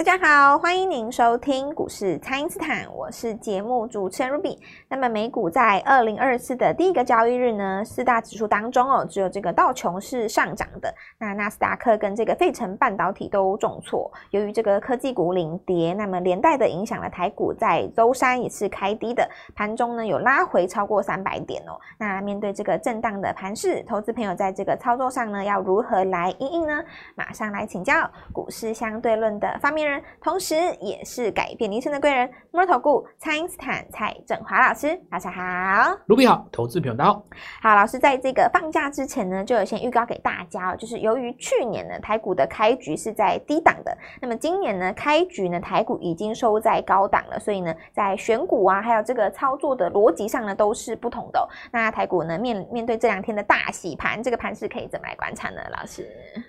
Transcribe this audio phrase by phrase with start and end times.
[0.00, 4.56] 大家好，欢迎您收听股市蔡因斯坦，我是节目主持人 Ruby。
[4.88, 14.10] 那么美股在二零二四的第一个交易日呢，四大指数当中哦，只有这个道琼是上涨的，那纳斯达克跟这个费城半导体都重挫。
[14.30, 21.78] 由于这个科技股领跌，那么连带的影响了台股在周三也是开低的，盘中呢有拉回超过三百点哦。
[21.98, 26.82] 那面对这个震荡的盘势，投资朋友在这个操作上呢要如何来应应呢？
[27.14, 29.89] 马上来请教股市相对论的发明。
[30.22, 37.24] 同时，也是改变人生的贵人——摩尔投顾蔡英斯坦蔡振华老师，大家好，卢比好，投资朋友大家好。
[37.62, 51.48] 好，老师在这个放假之前呢，就有先预告给大家哦，就是由于去年呢台股的开局是在低档的，那么今年呢开局呢台股已经收在高档了，所以呢在选股啊，还有这个操作的逻辑上呢都是不同的哦。
[51.72, 55.60] 那台股呢面面对这两天的大洗盘，这个盘是可以怎么来观察呢？
[55.70, 56.06] 老师，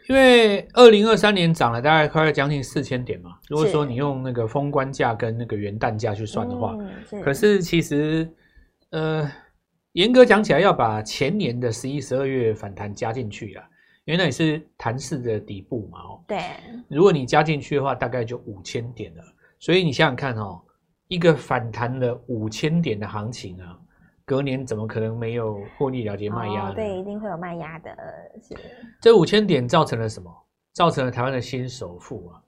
[0.09, 3.30] 因为二零二三年涨了大概快将近四千点嘛。
[3.47, 8.29] 如果说你用那个封关价跟那个元旦价去算的话，是可是其实，
[8.91, 9.29] 呃，
[9.93, 13.63] 严格讲起来，要把前年的十一、十二月反弹加进去啊，
[14.05, 16.39] 因为那也是弹势的底部嘛，哦，对。
[16.87, 19.23] 如果你加进去的话，大概就五千点了。
[19.59, 20.61] 所以你想想看哦，
[21.07, 23.77] 一个反弹了五千点的行情啊，
[24.25, 26.71] 隔年怎么可能没有获利了结卖压？
[26.71, 27.95] 对，一定会有卖压的。
[28.41, 28.55] 是。
[29.01, 30.31] 这五千点造成了什么？
[30.73, 32.41] 造成了台湾的新首富啊。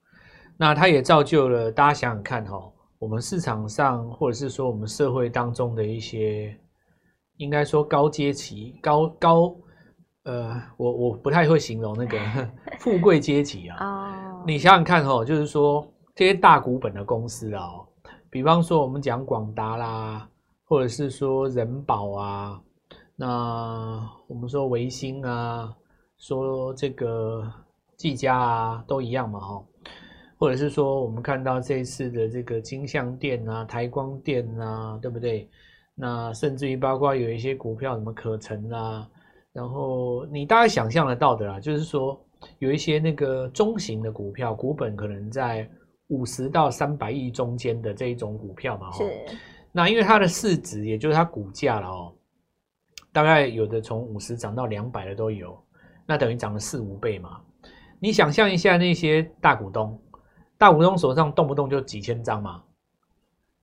[0.57, 6.57] 那它也造就了大家想想看哈，我们市场上或者是说我们社会当中的一些，
[7.37, 9.55] 应该说高阶级、高高
[10.23, 12.17] 呃，我我不太会形容那个
[12.79, 14.43] 富贵阶级啊。
[14.45, 17.67] 你想想看哈，就是说这些大股本的公司啊，
[18.29, 20.29] 比方说我们讲广达啦，
[20.65, 22.61] 或者是说人保啊，
[23.15, 25.73] 那我们说维新啊，
[26.17, 27.43] 说这个
[27.97, 29.63] 技嘉啊，都一样嘛哈。
[30.43, 35.49] 或者是说，我们看到这一次的这个金像电啊、台光电啊，对不对？
[35.95, 39.09] 那甚至于包括有一些股票，什么可成啊，
[39.53, 42.21] 然后你大概想象得到的啦，就是说
[42.59, 45.65] 有一些那个中型的股票，股本可能在
[46.07, 48.91] 五十到三百亿中间的这一种股票嘛。
[48.91, 49.09] 是。
[49.71, 52.13] 那因为它的市值，也就是它股价了哦，
[53.13, 55.57] 大概有的从五十涨到两百的都有，
[56.05, 57.39] 那等于涨了四五倍嘛。
[58.01, 59.97] 你想象一下那些大股东。
[60.63, 62.63] 大股东手上动不动就几千张嘛，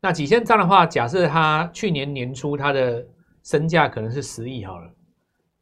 [0.02, 3.02] 那几千张的话，假设他去年年初他的
[3.42, 4.86] 身价可能是十亿好了，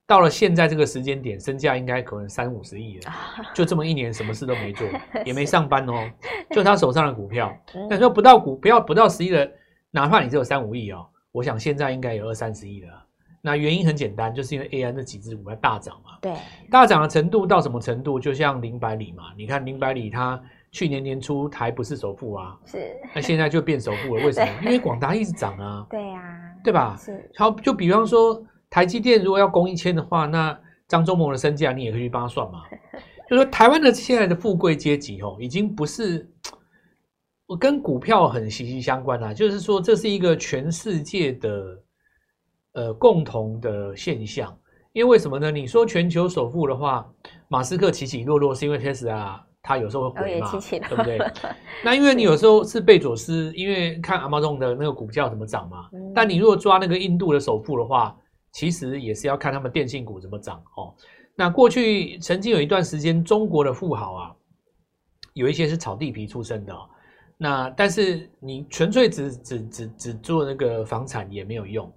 [0.04, 3.12] 到了现在这个时间点，身价应该可能三五十亿了，
[3.54, 4.84] 就这么一年什么事都没做，
[5.24, 6.10] 也没上班哦，
[6.50, 7.56] 就他手上的股票，
[7.88, 9.48] 那说不到股不要不到十亿的，
[9.92, 13.04] 哪怕你只有三五亿哦，我想现在应该有二三十亿了。
[13.40, 16.34] 那原因很简单，就是因为 AI 那几只股票大涨嘛，对，
[16.68, 18.18] 大涨的程度到什么程度？
[18.18, 20.42] 就像林百里嘛，你看林百里他。
[20.78, 24.48] 去年年初台不是首富啊，是，那现在就变首富了， 为什么？
[24.62, 26.96] 因为广达一直涨啊，对呀、啊，对吧？
[26.96, 28.40] 是，好，就比方说
[28.70, 30.56] 台积电如果要攻一千的话，那
[30.86, 32.62] 张忠谋的身价你也可以去帮他算嘛。
[33.28, 36.30] 就说台湾的现在的富贵阶级哦，已经不是
[37.46, 41.82] 我跟股票很息息相关啊，就是说这是一个全世界的
[42.74, 44.56] 呃共同的现象。
[44.92, 45.50] 因为为什么呢？
[45.50, 47.04] 你说全球首富的话，
[47.48, 49.40] 马斯克起起落落是因为 Tesla。
[49.62, 50.50] 他有时候会回嘛，
[50.88, 51.18] 对不对？
[51.84, 55.88] 那因为你有时候是贝佐斯，因为看 Amazon 的那个股票怎么涨嘛。
[56.14, 58.16] 但你如果抓那个印度的首富的话，
[58.52, 60.94] 其实也是要看他们电信股怎么涨哦。
[61.34, 64.34] 那过去曾经有一段时间，中国的富豪啊，
[65.34, 66.74] 有一些是炒地皮出身的。
[67.36, 71.92] 那但是你纯粹只只只只做那个房产也没有用，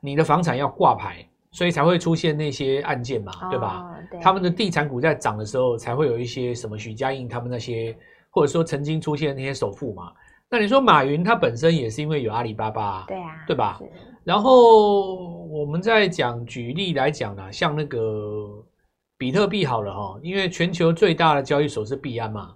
[0.00, 1.28] 你的房产要挂牌。
[1.56, 3.82] 所以才会出现那些案件嘛，对吧？
[4.20, 7.96] 他们的地产股在涨的时候，才会有一些什么许家印他们那些，
[8.28, 10.12] 或者说曾经出现那些首富嘛。
[10.50, 13.80] 那你说马云他本身也是因为有阿里巴巴，对啊，对吧？
[14.22, 15.14] 然后
[15.46, 18.62] 我们再讲举例来讲呢，像那个
[19.16, 22.54] 比特币好了哈，因为全球最大的交易所是币安嘛，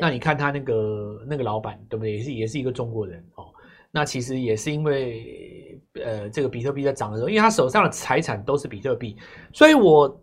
[0.00, 2.12] 那你看他那个那个老板对不对？
[2.12, 3.47] 也是也是一个中国人哦。
[3.90, 9.16] 那其实也是因为，呃，这个比特币在涨的时候，因为他手上的财产都是比特币，
[9.52, 10.22] 所以我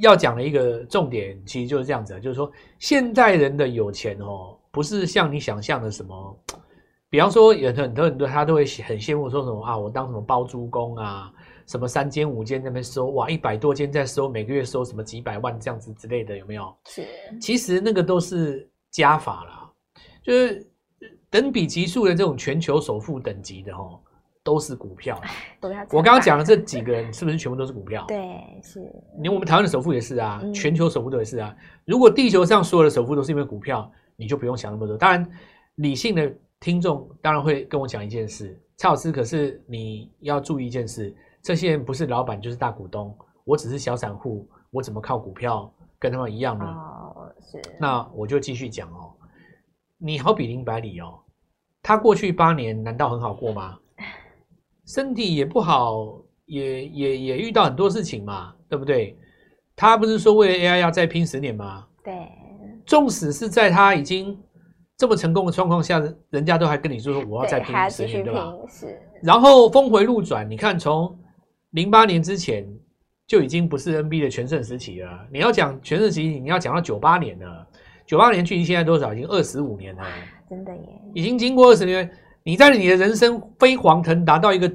[0.00, 2.50] 要讲的一个重点，其实就是这样子，就是说，
[2.80, 6.44] 现代人的有钱哦，不是像你想象的什么，
[7.08, 11.32] 比方说，有很多很多他都会很羡慕说什么啊，我当什么包租公啊，
[11.68, 16.76] 什么三间五间那边收，哇，一百多间在收，每个月收什么几百万这样子之类的，有没有？
[16.86, 17.06] 是，
[17.40, 19.70] 其实那个都是加法啦，
[20.20, 20.67] 就是。
[21.30, 23.98] 等比级数的这种全球首富等级的哦，
[24.42, 25.20] 都是股票。
[25.90, 28.04] 我刚刚讲的这几个人是不是全部都是股票？
[28.08, 28.80] 对，是。
[29.18, 31.54] 连我们台湾的首富也是啊，全球首富都也是啊。
[31.84, 34.96] 如果地球上所有的首富都是因为股票，你就不用想那么多。
[34.96, 35.30] 当然，
[35.76, 46.64] 理性的听众当然会跟我讲一件事，蔡老师，可是你要注意一件事，这些人不是老板就是大股东，我只是小散户，我怎么靠股票跟他们一样呢？
[46.64, 47.60] 哦，是。
[47.78, 49.12] 那我就继续讲哦，
[49.98, 51.18] 你好比林百里哦，
[51.82, 53.76] 他过去八年难道很好过吗？
[54.86, 59.18] 身体也不好，也也也遇到很多事情嘛，对不对？
[59.74, 61.86] 他不是说为了 AI 要再拼十年吗？
[62.02, 62.14] 对。
[62.86, 64.38] 纵使是在他已经
[64.96, 68.54] 这么成功的状况下，人家都还跟你说说我要再拼十年，对，对吧？
[68.68, 69.02] 是。
[69.22, 71.18] 然后峰回路转，你看从
[71.70, 72.66] 零八年之前
[73.26, 75.26] 就已经不是 NB 的全盛时期了。
[75.30, 77.67] 你要讲全盛时期，你要讲到九八年了。
[78.08, 79.12] 九八年距离现在多少？
[79.12, 80.02] 已经二十五年了。
[80.48, 80.82] 真的耶！
[81.14, 82.10] 已经经过二十年。
[82.42, 84.72] 你在你的人生飞黄腾达到一个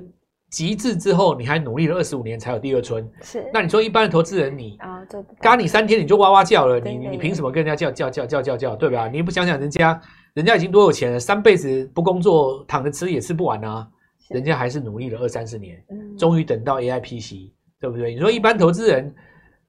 [0.52, 3.10] 极致之后，你还努力了二十五年才有第二春。
[3.24, 9.08] 是，那你说一般的投资人，你啊，就嘎你三天你就哇哇叫了，你你凭什么跟人家叫叫叫叫叫叫，对吧？
[9.08, 10.00] 你不想想人家，
[10.36, 13.88] 人家已经多有钱了，三辈子不工作躺着吃也吃不完啊，
[14.30, 15.84] 人家还是努力了二三十年，
[16.20, 17.50] 终于等到 AIPC，
[17.80, 18.14] 对不对？
[18.14, 19.12] 你说一般投资人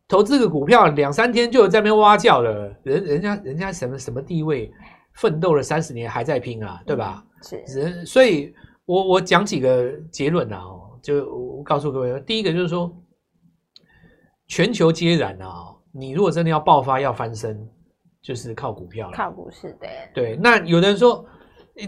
[0.07, 4.71] 投资个股票两三天就有在那边哇哇叫了，人人家人家什么什么地位，
[5.15, 7.25] 奋斗了三十年还在拼啊，对吧？
[7.43, 8.55] 是，所以
[8.85, 12.95] 我我讲几个结论啊，哦，就我告诉各位，第一个就是说，
[14.47, 17.67] 全球皆然啊，你如果真的要爆发要翻身，
[18.23, 19.89] 就是靠股票了，靠股市的。
[20.15, 21.25] 对，那有的人说，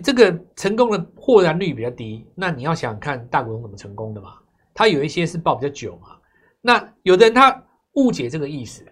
[0.03, 4.35] 这个成功的获然率比较低，那你要想想看大股东怎么成功的嘛？
[4.75, 6.09] 他有一些是抱比较久嘛，
[6.61, 7.63] 那有的人他
[7.97, 8.85] 误解这个意思，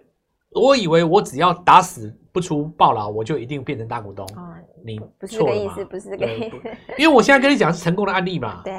[0.51, 4.25] 我以为我只要打死不出暴牢，我就一定变成大股东。
[4.35, 4.53] 哦
[4.87, 6.55] 你不是这个意思，不是这个意思。
[6.99, 8.61] 因为我现在跟你讲是成功的案例嘛。
[8.63, 8.71] 对。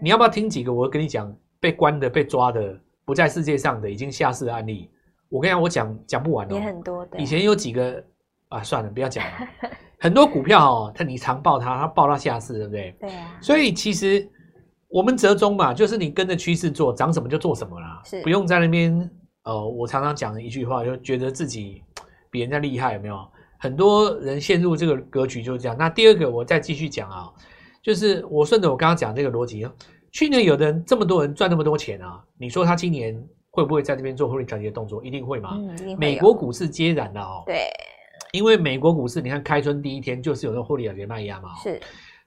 [0.00, 0.72] 你要不要听几个？
[0.72, 4.90] 我跟你讲，被关的、被抓的、不在世界上的、已经下市的案例。
[5.28, 6.54] 我跟你讲，我讲讲不完哦。
[6.56, 7.16] 也很多的。
[7.16, 8.02] 以前有几个
[8.48, 9.48] 啊，算了，不要讲了。
[10.00, 12.96] 很多股票哦，它你常抱它，它抱到下市，对不对？
[12.98, 13.38] 对啊。
[13.40, 14.28] 所以其实
[14.88, 18.02] 我们折中嘛，就是你跟着趋势做，涨什么就做什么啦。
[18.04, 18.20] 是。
[18.22, 19.08] 不用在那边
[19.44, 21.82] 呃，我常常讲的一句话，就觉得自己
[22.30, 23.26] 比人家厉害，有没有？
[23.58, 25.76] 很多人陷入这个格局就是这样。
[25.78, 27.30] 那第二个，我再继续讲啊，
[27.80, 29.72] 就是我顺着我刚刚讲这个逻辑啊。
[30.10, 33.16] 去年有的人这么多人赚那么多钱啊，你说他今年
[33.50, 35.04] 会不会在这边做获利调节的动作？
[35.04, 35.58] 一定会吗？
[35.96, 37.44] 美国股市皆然的哦。
[37.46, 37.68] 对。
[38.32, 41.54] 因为美国股市，你看开春第一天就是有那种获利调节卖压嘛。
[41.62, 41.80] 是。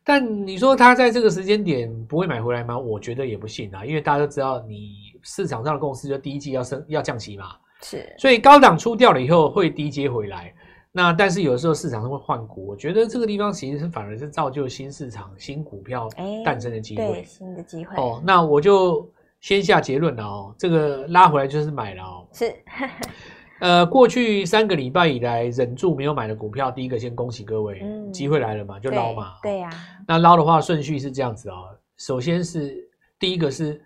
[0.03, 2.77] 但你说他在这个时间点不会买回来吗？
[2.77, 7.57] 我觉得也不信啊，因为大家都知道，你市场上的共识就第一季要升要降息嘛。
[7.81, 8.15] 是。
[8.17, 10.53] 所以高档出掉了以后会低接回来。
[10.97, 16.07] 那但是有的时候市场上会换股，我觉得这个地方其实是反而是造就新市场、新股票
[16.45, 18.23] 诞生的机会，欸、对新的机会哦。
[18.25, 19.05] 那我就
[19.41, 22.25] 先下结论了哦，这个拉回来就是买了哦。
[22.31, 22.55] 是，
[23.59, 29.33] 呃，过去三个礼拜以来忍住没有买的股票，第一个先恭喜各位，嗯，机会来了嘛，就捞嘛。
[29.43, 29.75] 对呀、啊。
[30.07, 32.73] 那捞的话顺序是这样子哦，首先是
[33.19, 33.83] 第一个是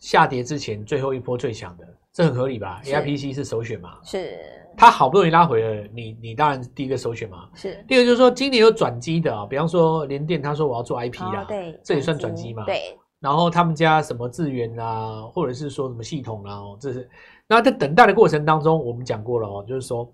[0.00, 3.98] 下跌之前最后一波最强的，这很合理吧？AIPC 是首选嘛？
[4.02, 4.36] 是。
[4.76, 7.48] 它好不容易拉回了，你你当然第一个首选嘛。
[7.54, 7.84] 是。
[7.86, 12.64] 第二个就是说，今年有转机的啊，比方说联电，他说我要做 IP 啦，哦、对，这也算转机嘛。
[12.64, 12.96] 对。
[13.18, 17.06] 然后他们家什么资源啊，或者是说什么系统啊，这是。
[17.46, 20.10] 那在等待的过程当中，我们讲过了哦，就是说，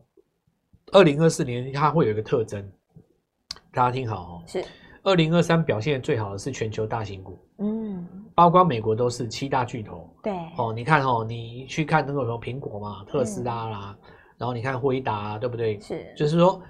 [0.90, 2.69] 二零二四年它会有一个特征，
[3.73, 4.43] 大家听好哦。
[4.47, 4.64] 是。
[5.07, 10.07] 二零二三表现最好的是全球大型股，嗯，包括美国都是七大巨头。
[10.23, 10.33] 对。
[10.59, 13.97] 哦，你看哦，你去看那个什么苹果嘛，特斯拉啦。
[14.03, 15.81] 嗯然后你看辉达、啊，对不对？
[15.81, 16.61] 是，就是说，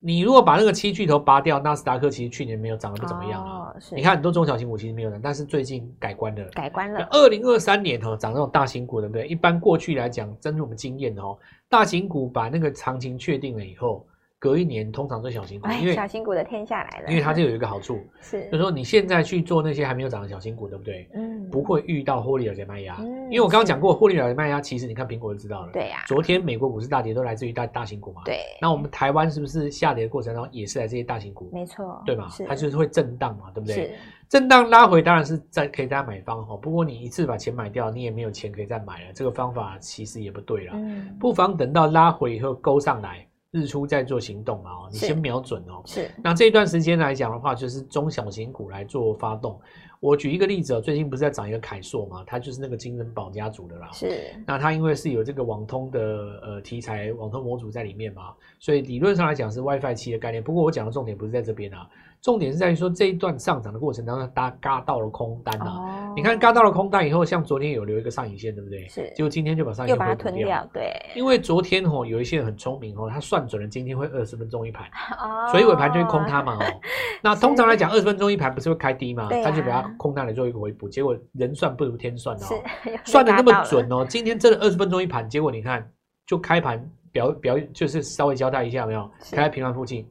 [0.00, 3.68] 你如果把那个七巨头拔掉，纳斯达克其实去年没有涨得不怎么样啊。
[3.68, 6.44] 哦、是，你看很多中小型股其实没有涨，但是最近改观了。
[6.46, 7.06] 改观了。
[7.12, 9.28] 二零二三年哈、哦，涨那种大型股，对不对？
[9.28, 14.04] 一般过去来讲，根据我们经验的哦，大型股把那个行情确定了以后。
[14.42, 17.08] 隔一年通常做小型股，因为小型股的天下来了。
[17.08, 21.08] 因为它就有一个好处，是就是说你现在去做那些还没有涨的小型股，对不对？
[21.14, 22.96] 嗯，不会遇到获利了结卖压。
[22.98, 25.70] 嗯，因为我刚刚讲过，获利了结卖压，其实你看苹果就知道了。
[25.72, 26.02] 对呀。
[26.08, 28.22] 昨天美国股市大跌都来自于大大型股嘛。
[28.24, 28.40] 对。
[28.60, 31.48] 那我们台湾是不是下跌的过程当中也是来这些大型股？
[31.52, 32.02] 没错。
[32.04, 32.26] 对嘛？
[32.48, 33.76] 它就是会震荡嘛，对不对？
[33.76, 33.90] 是。
[34.28, 39.12] 震荡拉回当然是在可以大家买方哈，不过你一次把钱买掉，你也没有钱可以再买了。
[39.14, 40.72] 这个方法其实也不对了。
[40.74, 41.16] 嗯。
[41.20, 43.24] 不妨等到拉回以后勾上来。
[43.52, 45.82] 日出再做行动嘛，哦，你先瞄准哦。
[45.84, 46.10] 是。
[46.24, 49.60] 那这一段时间来讲的话，就是中小型股来做发动。
[50.00, 53.88] 我举一个例子哦，最近不是在涨一个凯硕嘛，它就是那个金人宝家族的啦。
[53.92, 54.34] 是。
[54.46, 56.00] 那它因为是有这个网通的
[56.42, 60.42] 呃题材，网通模组在里面嘛，所以理论上来讲是 WiFi 七的概念。
[60.42, 61.86] 不过我讲的重点不是在这边啊。
[62.22, 65.66] 重点是在于说这一段上涨的过程当中，大家嘎到了空单啊！
[65.66, 68.86] 哦、你看嘎到了空单以后，像昨天有留一个上影线，对不对？
[68.88, 69.12] 是。
[69.14, 70.90] 结果今天就把上影线又把它吞掉，对。
[71.14, 74.86] 因为昨天哦，有一些人很聪明哦，他算准了今天会二十分钟一盘，
[75.18, 76.80] 哦、所以尾盘就会空它嘛哦。
[77.22, 79.28] 那通常来讲，二十分钟一盘不是会开低嘛？
[79.44, 80.88] 他就把它空单来做一个回补。
[80.88, 82.46] 结果人算不如天算哦，
[83.04, 84.04] 算的那么准哦。
[84.08, 85.88] 今天真的二十分钟一盘，结果你看
[86.26, 89.10] 就开盘表表就是稍微交代一下没有？
[89.30, 90.06] 开在平盘附近。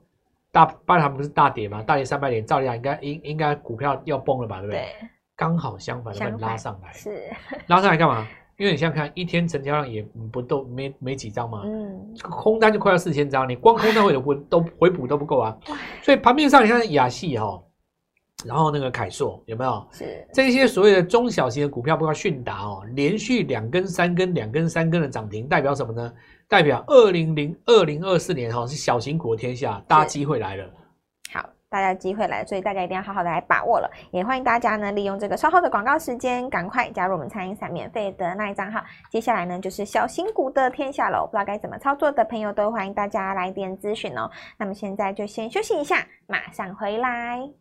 [0.53, 1.81] 大八堂不是大跌嘛？
[1.81, 4.79] 大跌三百点，照理讲应该应应该股票要崩了吧，对不对？
[4.81, 5.09] 对，
[5.41, 6.93] 刚好相反，把你拉上来。
[6.93, 7.23] 是
[7.65, 8.27] 拉上来干嘛？
[8.57, 15.57] 因为你想想看，一天成交量也不都没没几张嘛，嗯，空单就快要四千张，你光空单回补 都回补都不够啊。
[16.03, 17.59] 所以盘面上你看亚系哈，
[18.45, 19.83] 然后那个凯硕有没有？
[19.91, 26.13] 是这些所谓的中小型的股票，包括迅达哦，连续两根、三根、两根、三根的涨停，代表什么呢？
[26.47, 30.69] 代表二零零二零二四年哈是小型股的天下，大家机会来了。
[31.71, 33.89] 大家机会来，所以大家一定要好好的来把握了。
[34.11, 38.83] 也欢迎大家呢利用这个稍后的广告时间，赶快加入我们餐饮闪免费的那一账号。
[39.09, 44.29] 接下来呢就是小型股的天下了，不知道该怎么操作的朋友都欢迎大家来电咨询哦。
[44.57, 47.60] 那么现在就先休息一下，马上回来。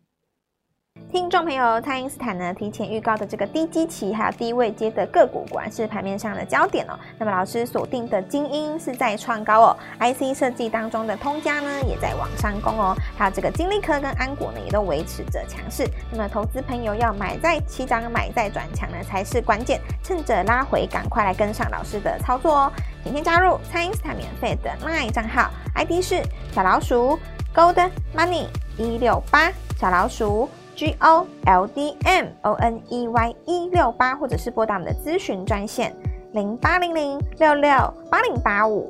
[1.11, 6.97] 听众朋友，蔡因斯坦呢提前预告的这个低基期还有低位接的个股，果然是盘面上的焦点哦。
[7.17, 15.85] 那么老师锁定的精英是在创高哦，IC 设计当中的通家呢也在往上攻哦，还有这个金力科跟安国呢也都维持着强势。
[16.11, 22.73] 那么投资朋友要买在起涨，买在转强呢才是关键，趁着拉回赶快来跟上老师的操作哦。
[23.03, 26.21] 请先加入蔡因斯坦免费的 LINE 账号，ID 是
[26.53, 27.19] 小老鼠
[27.53, 30.49] Gold Money 一六八小老鼠。
[30.81, 35.95] G O L D M O N E Y 一六八，或者是拨打我们的咨询专线
[36.33, 37.69] 零八零零六六
[38.09, 38.89] 八零八五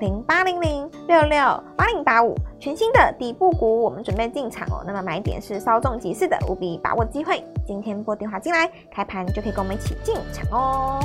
[0.00, 1.38] 零八零零六六
[1.76, 4.82] 八零八五，全新的底部股，我们准备进场哦。
[4.86, 7.44] 那么买点是稍纵即逝的，务必把握机会。
[7.66, 11.00] 今天拨电话进来，开盘就可以跟我们一起进场哦。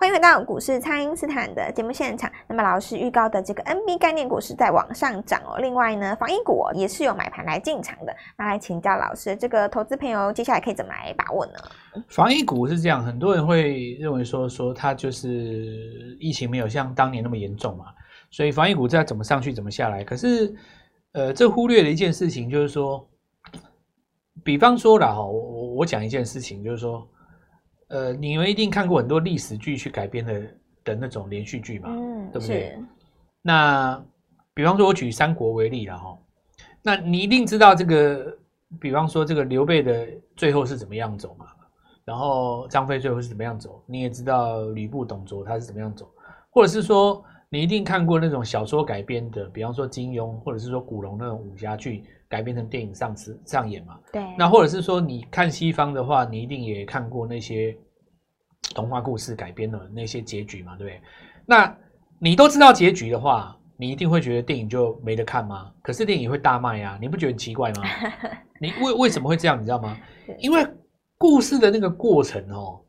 [0.00, 2.32] 欢迎回到股市，蔡因斯坦的节目现场。
[2.48, 5.58] 那么老师预告的这个 NB 概念股是在往上涨哦。
[5.58, 8.16] 另外呢，防疫股也是有买盘来进场的。
[8.38, 11.52] 那来请教老师，这个投资朋友接下来可以怎么来把握呢？
[12.08, 17.84] 防疫股是这样，很多人会认为说说它就是疫情没有像当年那么严重嘛，
[18.30, 20.02] 所以防疫股再怎么上去怎么下来。
[20.02, 20.50] 可是
[21.12, 23.06] 呃，这忽略了一件事情，就是说，
[24.42, 27.06] 比方说了哈，我我我讲一件事情，就是说。
[27.90, 30.42] 呃，你们一定看过很多历史剧去改编的
[30.84, 32.78] 的那种连续剧嘛，嗯，对不对？
[33.42, 34.00] 那
[34.54, 36.16] 比方说，我举三国为例了哈，
[36.82, 38.38] 那你一定知道这个，
[38.80, 40.06] 比方说这个刘备的
[40.36, 41.46] 最后是怎么样走嘛，
[42.04, 46.08] 然后张飞最后是怎么样走，你也知道吕布、董卓他是怎么样走，
[46.50, 52.04] 或者是说你一定看过那种小说改编的，比方说金庸，或者是说古龙那种武侠剧。
[52.30, 53.98] 改编成电影上次上演嘛？
[54.12, 54.22] 对。
[54.38, 57.76] 那或者是说，你看西方的话，你一定也看过那些
[58.72, 60.76] 童话故事改编的那些结局嘛？
[60.76, 61.02] 对不对？
[61.44, 61.76] 那
[62.20, 65.72] 你都知道结局的话，你一定会觉得电影就没得看吗？
[65.82, 67.82] 可是电影会大卖啊，你不觉得很奇怪吗？
[68.62, 69.60] 你为为什么会这样？
[69.60, 69.98] 你知道吗？
[70.38, 70.64] 因为
[71.18, 72.80] 故事的那个过程哦，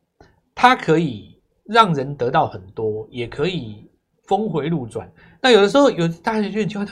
[0.53, 3.89] 它可以让人得到很多，也可以
[4.23, 5.11] 峰回路转。
[5.41, 6.91] 那有的时候有大家就觉得。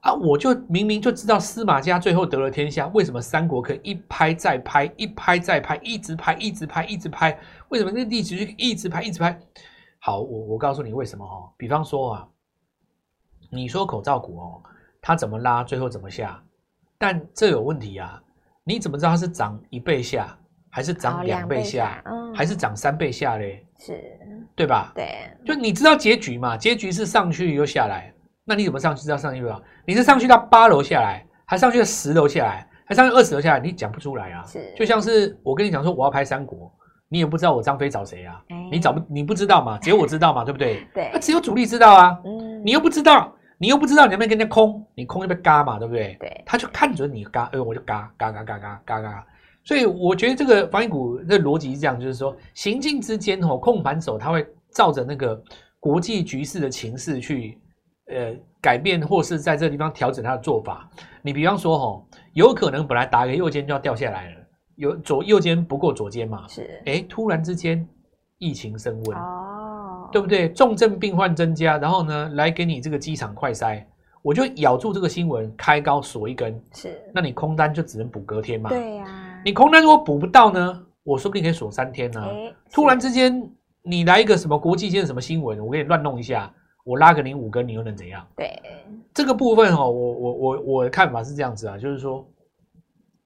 [0.00, 0.14] 啊！
[0.14, 7.38] 我就明明就知道司马家最后得了天下，为什么三国可以一拍再拍，一拍再拍，一直拍，一直拍，一直拍？
[7.68, 9.38] 为什么那历史剧一直拍，一直拍？
[9.98, 11.52] 好，我我告诉你为什么哦。
[11.58, 12.26] 比方说啊，
[13.50, 14.62] 你说口罩股哦，
[15.02, 16.42] 它怎么拉，最后怎么下？
[16.96, 18.22] 但这有问题啊！
[18.64, 20.34] 你怎么知道它是涨一倍下，
[20.70, 23.66] 还是涨两倍下，嗯、还是涨三倍下嘞？
[23.80, 23.98] 是，
[24.54, 24.92] 对吧？
[24.94, 26.56] 对，就你知道结局嘛？
[26.56, 28.12] 结局是上去又下来。
[28.44, 29.02] 那你怎么上去？
[29.02, 29.60] 知道上去吧？
[29.86, 33.60] 你是上去到八楼下来，还上去到十楼下来，还上去二十楼下来？
[33.60, 34.44] 你讲不出来啊！
[34.46, 36.70] 是，就像是我跟你讲说我要拍三国，
[37.08, 38.42] 你也不知道我张飞找谁啊？
[38.48, 39.78] 欸、你找不你不知道嘛？
[39.82, 40.44] 只有我知道嘛？
[40.44, 40.86] 对不对？
[40.92, 42.18] 对，那只有主力知道啊。
[42.24, 46.16] 嗯，你又不知道，你又不知道你能不能跟人家空，你空就被嘎嘛，对不对？
[46.20, 49.26] 对，他就看准你嘎，哎，我就嘎嘎嘎嘎嘎嘎嘎。
[49.64, 55.42] 所以我觉得这个防疫股的逻辑是这样，就是说行进之间哦，控盘手他会照着那个
[55.78, 57.58] 国际局势的情势去。
[58.12, 60.90] 呃，改变或是在这个地方调整他的做法。
[61.22, 64.36] 你比方说，吼，有可能本来打一个右肩就要掉下来了，
[64.74, 67.86] 有左右肩不过左肩嘛，是，哎，突然之间
[68.38, 70.48] 疫情升温，哦，对不对？
[70.48, 73.80] 重症病患增加，然后呢，来给你这个机场快筛，
[74.22, 79.29] 我就咬住这个新闻开高锁一根，是，那你空单就只能补隔天嘛，对呀。
[79.44, 82.20] 你空单如果补不到呢，我说不定可以锁三天呢、
[82.70, 83.50] 突然之间
[83.82, 86.52] 你来一个什么国际间的什么新闻，我给你乱弄一下，
[86.84, 88.26] 我拉个零五根，你又能怎样？
[88.36, 88.60] 对，
[89.14, 92.26] 这个部分哦，我我我我的看法是这样子啊，就是说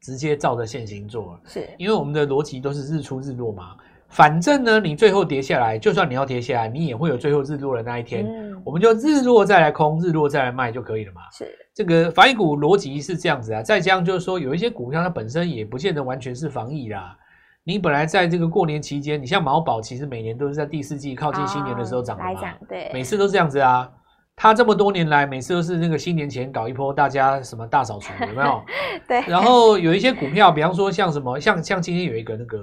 [0.00, 3.76] 直接照着现行做，是因为我们的逻辑都是日出日落嘛。
[4.14, 8.24] 反正呢，你最后跌下来，就算你要跌下来，你也会有最后日落的那一天。
[8.24, 11.22] 嗯、我们就日落再来空，日落再来卖就可以了嘛。
[11.32, 13.60] 是这个防疫股逻辑是这样子啊。
[13.60, 17.16] 再加上就是说，有一些股票它本身也不见得完全是防疫啦。
[17.64, 22.30] 你本来在这个过年期间，你像毛宝，其实每年都是在第四季靠近新年的时候涨的嘛。
[22.40, 23.90] 来对，每次都是这样子啊。
[24.36, 28.62] 它这么多年来，每次都是那个新年前搞一波，大家什么大扫除， 有没有？
[29.08, 29.20] 对。
[29.22, 32.58] 然后有一些股票，比方说像什么，像像今天有一个那个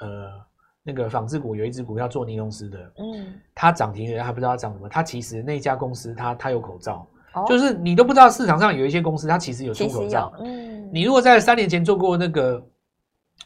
[0.00, 0.44] 呃。
[0.86, 4.86] 那个纺织股有一只股票做尼龙丝的，嗯，它涨停了，还不知道它涨什么。
[4.86, 10.30] 它其实那家公司它它有口罩，哦、就是你都不知道市场上有一些公司它其实有出口罩。
[10.40, 12.62] 嗯，你如果在三年前做过那个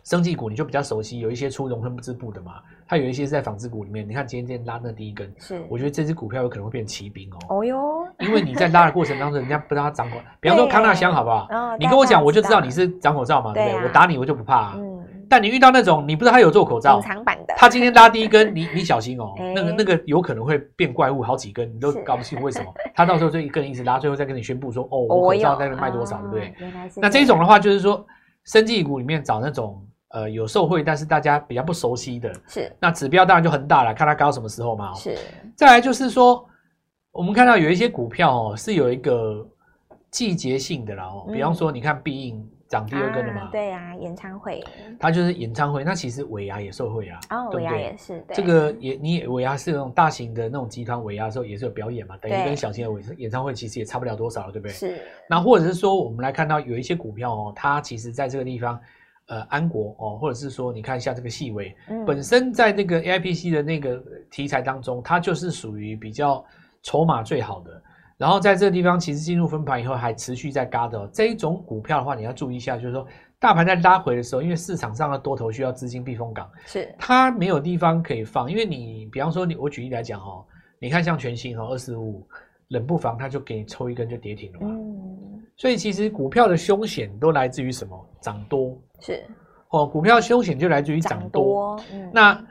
[0.02, 2.54] 生技股，你就比较熟悉，有一些出熔喷织布的嘛，
[2.88, 4.08] 它有一些是在纺织股里面。
[4.08, 7.58] 你看今天拉那第一根，是，我觉得这只股票有可能会变骑兵哦。
[7.58, 11.46] 哦哟，因为你在拉的过程当中，人家不知道它涨口，比方说康纳香好不好？
[11.52, 13.78] 哦、你跟我讲，我就知道你是涨口罩嘛，对不对？
[13.78, 14.74] 啊、我打你我就不怕、啊。
[14.76, 14.97] 嗯。
[15.28, 26.54] 但你遇到那种你不知道他有做口罩，隐藏版的，他今天拉第一根，你 你小心哦，那个那个有可能会变怪物，好几根你都搞不清为什么，他到时候就一根一直拉，最后再跟你宣布说，哦，我口罩在那卖多少，对不对？
[26.96, 28.04] 那这种的话就是说，
[28.44, 32.72] 生技股里面找那种呃有受惠，但是大家比较不熟悉的，是。
[32.80, 34.94] 那指标当然就很大了，看它高什么时候嘛。
[34.94, 35.16] 是，
[35.54, 36.44] 再来就是说，
[37.12, 39.46] 我们看到有一些股票哦是有一个
[40.10, 42.48] 季节性的啦哦，比方说你看必应。
[42.68, 43.40] 涨第二根了嘛？
[43.42, 44.62] 啊、对啊，演唱会，
[45.00, 45.82] 它就是演唱会。
[45.82, 48.20] 那其实尾牙也受惠啊，哦，尾牙也是。
[48.28, 54.74] 对，这个也你也尾牙是那种大型的那种集团尾牙的时候也是有表演嘛，等于跟小型的尾演唱会其实也差不了多少了，对不对？
[54.74, 55.00] 是。
[55.28, 58.78] 那或者是说，我们来看到有一些股票哦，它其实在这个地方，
[59.28, 66.44] 呃，安国哦，或者是说，你看一下这个细微，嗯、本身在那个 AIPC 的那个题材当中，它就是属于比较
[66.82, 67.82] 筹码最好的。
[68.18, 73.06] 然后在这个地方，其实进入分盘以后还持续在嘎的这一种股票的话，你要注意一下，就是说
[73.38, 78.50] 大盘在拉回的时候，因为市场上的多头需要资金避风港，是它没有地方可以放。
[78.50, 80.44] 因为你比方说你我举例来讲哦，
[80.80, 82.28] 你看像全新哦二四五五，
[82.68, 84.66] 冷不防它就给你抽一根就跌停了嘛。
[84.68, 88.08] 嗯，所以其实股票的凶险都来自于什么？
[88.20, 89.24] 涨多是
[89.70, 91.76] 哦，股票凶险就来自于涨多。
[91.76, 92.44] 多嗯，那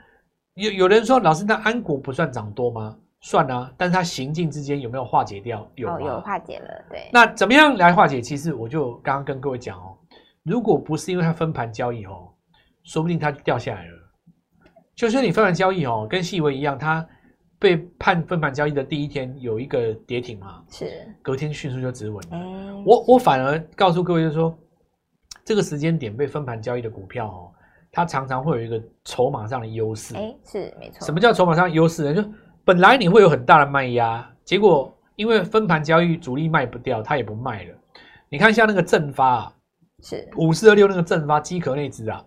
[0.53, 2.97] 有有人说老师，那安国不算涨多吗？
[3.29, 5.69] 算啊，但是它行进之间有没有化解掉？
[5.75, 6.85] 有、哦，有化解了。
[6.89, 8.21] 对，那怎么样来化解？
[8.21, 9.97] 其实我就刚刚跟各位讲哦，
[10.43, 12.29] 如果不是因为它分盘交易哦，
[12.83, 13.91] 说不定它就掉下来了。
[14.95, 17.05] 就是你分盘交易哦，跟细微一样，它
[17.59, 22.29] 被判分盘交易的第一天有一个跌停嘛，是隔天迅速就止稳了。
[22.31, 24.57] 嗯、我我反而告诉各位就是说，
[25.43, 27.51] 这个时间点被分盘交易的股票哦，
[27.91, 30.15] 它常常会有一个筹码上的优势。
[30.15, 31.05] 哎，是没错。
[31.05, 32.13] 什么叫筹码上的优势呢？
[32.13, 32.29] 就
[32.67, 37.73] 本来你会有很大的卖压，结果因为分盘交易主力卖不掉，他也不卖了。
[38.27, 39.53] 你看一下那个正发啊，
[40.03, 42.21] 是五四二六那个正发机壳那只啊，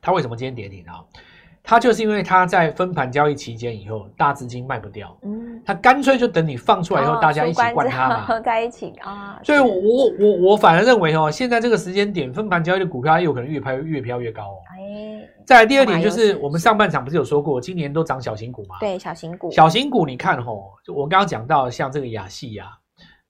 [0.00, 1.04] 它为什么今天跌停啊？
[1.70, 9.38] 它就是因为它在分盘交易期间以后，大资金卖不掉，嗯，它干脆就等你放出来以后，大家一起灌它嘛， 在一起啊。
[9.44, 9.68] 所以我
[10.18, 14.56] 我我反而认为哦，现在这个时间点分盘交易的股票，它有可能越拍越飘越高哦。
[14.68, 18.74] 哎，再来第二点就是，我们上半场不是有说过，今年都涨小型股吗？
[18.80, 22.66] 对，小型股，小型股，你看哦，就我刚刚讲到像这个亚细亚、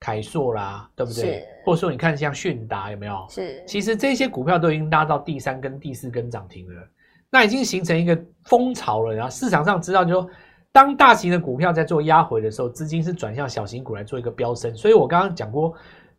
[0.00, 1.46] 凯硕啦，对不对？
[1.62, 3.26] 或者说你看像迅达有没有？
[3.29, 3.62] 是。
[3.66, 6.88] 其实这些股票都已经拉到第三根、第四根涨停了。
[7.30, 10.28] 那已经形成一个风潮了，然后市场上知道，就说
[10.72, 14.74] 当大型的股票在做压回的时候，资金是转向小型股来做一个飙升。
[14.76, 15.72] 所以我刚刚讲过，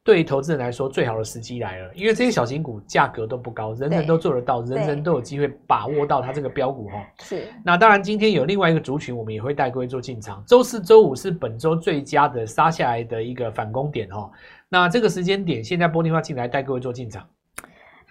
[0.04, 7.06] 对于投资人来说，最好的时机来了，因为这些小型股价格都不高，人人都做得到，人人都有机会把握到它这个标股哈。
[7.20, 7.48] 是。
[7.64, 10.44] 那当然，今天有另外一个族群，我们也会带各位做进场。
[10.48, 14.30] 周四、周五是本周最佳的杀下来的一个反攻点哈。
[14.70, 17.28] 那这个时间点，现在拨电话进来带各位做进场。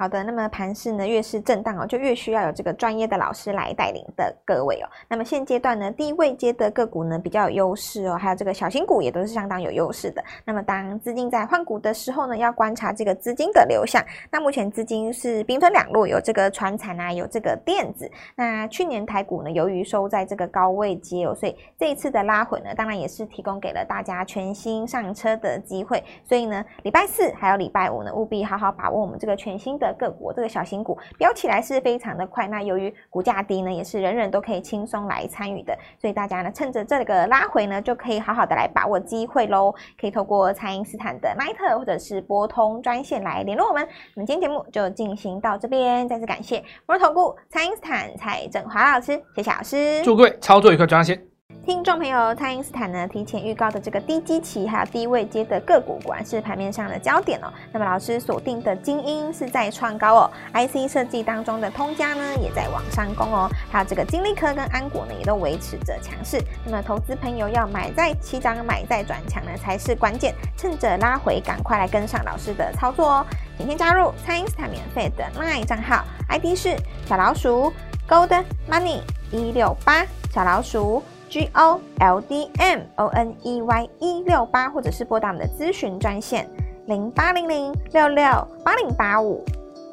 [0.00, 4.88] 好的，那么盘势呢越是震荡哦，就越需要有这个专业的老师来带领的各位哦。
[5.06, 10.24] 那么现阶段呢，低位阶的个股呢比较有优势哦，还有这个小型股也都是相当有优势的。
[10.42, 14.02] 那么当资金在换股的时候呢，要观察这个资金的流向。
[14.32, 18.10] 那目前资金是兵分两路，有这个船产啊，有这个电子。
[18.34, 26.02] 那去年台股呢，由于收在这个高位接哦，所以这一次的拉回呢，当然也是提供给了大家全新上车的机会。
[26.26, 29.89] 所以呢，礼拜四还有礼拜五呢，务必好好把握我们这个全新的。
[29.90, 32.46] 的个股，这个小型股飙起来是非常的快。
[32.48, 39.74] 那由于股价低呢，也是人人都可以轻松来参与的，所以大家呢，趁着这个拉回呢，就可以好好的来把握机会喽。
[40.00, 43.87] 可以透过蔡因斯坦的 Line 或者是拨通专线来联络我们。
[44.14, 51.39] 那么今天节目就进行到这边，再次感谢摩尔投顾蔡因斯坦蔡振华老师，谢谢老师，祝各位操作愉快，赚钱。
[51.66, 57.53] 听众朋友，蔡因斯坦呢提前预告的这个低基期还有低位接的个股，果然是盘面上的焦点哦。
[57.70, 66.42] 那么老师锁定的精英是在创高哦，IC 设计当中的通家呢也在往上攻哦，还有这个金力科跟安国呢也都维持着强势。
[66.64, 73.27] 那么投资朋友要买在起涨，买在转强呢才是关键，趁着拉回赶快来跟上老师的操作哦。
[73.59, 77.70] 今天加入蔡因斯坦免费的 LINE 账号，ID 是小老鼠
[78.09, 81.03] Gold Money 一六八小老鼠。
[81.31, 86.45] G O L D M O N E Y 一六八，或者是拨打我们的咨询专线
[86.87, 88.25] 零八零零六六
[88.64, 89.45] 八零八五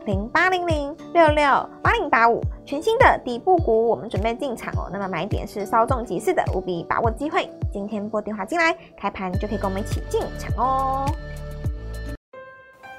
[0.08, 1.46] 零八零零六六
[1.84, 4.90] 八零八五，全新的底部股，我们准备进场哦。
[4.92, 7.48] 那么买点是稍纵即逝的，务必把握机会。
[7.72, 11.06] 今天拨电话进来，开盘就可以跟我们一起进场哦。